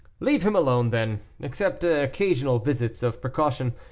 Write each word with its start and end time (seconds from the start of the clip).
Leave 0.19 0.41
him 0.41 0.53
then 0.53 0.61
alone, 0.63 1.19
except 1.41 1.83
occasional 1.83 2.57
visits 2.57 3.03
of 3.03 3.21
precaution. 3.21 3.73